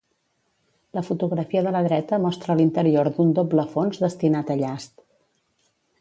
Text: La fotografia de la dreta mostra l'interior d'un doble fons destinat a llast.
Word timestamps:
La 0.97 1.03
fotografia 1.09 1.63
de 1.67 1.73
la 1.75 1.83
dreta 1.89 2.19
mostra 2.25 2.57
l'interior 2.61 3.13
d'un 3.19 3.35
doble 3.41 3.67
fons 3.75 4.03
destinat 4.07 4.51
a 4.55 4.57
llast. 4.63 4.95